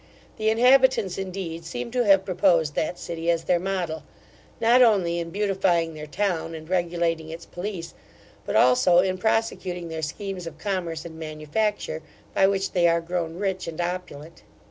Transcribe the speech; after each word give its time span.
The 0.37 0.49
inhabitants, 0.49 1.19
indeed, 1.19 1.63
seem 1.63 1.91
to 1.91 2.01
have 2.05 2.25
proposed 2.25 2.73
that 2.73 2.97
city 2.97 3.29
as 3.29 3.43
their 3.43 3.59
model; 3.59 4.01
not 4.59 4.81
only 4.81 5.19
in 5.19 5.29
beautifying 5.29 5.93
their 5.93 6.07
town 6.07 6.55
and 6.55 6.67
regulating 6.67 7.29
its 7.29 7.45
police, 7.45 7.93
but, 8.43 8.55
also 8.55 8.97
in 8.97 9.19
prosecuting 9.19 9.89
their 9.89 10.01
schemes 10.01 10.47
of 10.47 10.57
commerce 10.57 11.05
and 11.05 11.19
manufacture, 11.19 12.01
by 12.33 12.47
which 12.47 12.71
they 12.71 12.87
are 12.87 12.99
grown 12.99 13.37
rich 13.37 13.67
and 13.67 13.79
opulent. 13.79 14.41